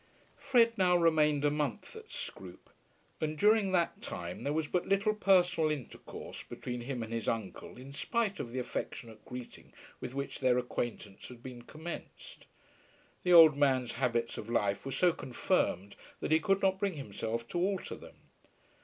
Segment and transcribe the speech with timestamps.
[0.39, 2.71] Fred now remained a month at Scroope,
[3.19, 7.77] and during that time there was but little personal intercourse between him and his uncle
[7.77, 12.47] in spite of the affectionate greeting with which their acquaintance had been commenced.
[13.21, 17.47] The old man's habits of life were so confirmed that he could not bring himself
[17.49, 18.15] to alter them.